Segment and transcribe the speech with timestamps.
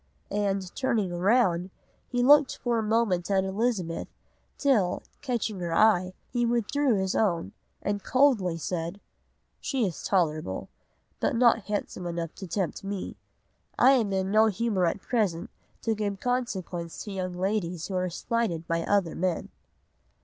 [0.31, 1.69] and, turning round,
[2.09, 4.07] he looked for a moment at Elizabeth,
[4.57, 7.51] till, catching her eye, he withdrew his own,
[7.83, 10.69] and coldly said,—'She is tolerable;
[11.19, 13.15] but not handsome enough to tempt me;
[13.77, 15.51] and I am in no humour at present
[15.83, 19.49] to give consequence to young ladies who are slighted by other men.